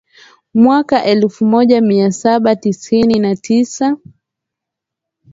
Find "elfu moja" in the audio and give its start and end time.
1.03-1.81